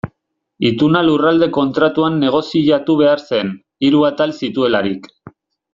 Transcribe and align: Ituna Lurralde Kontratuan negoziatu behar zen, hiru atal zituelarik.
Ituna 0.69 1.01
Lurralde 1.09 1.49
Kontratuan 1.57 2.17
negoziatu 2.23 2.99
behar 3.03 3.25
zen, 3.29 3.55
hiru 3.89 4.03
atal 4.13 4.35
zituelarik. 4.43 5.11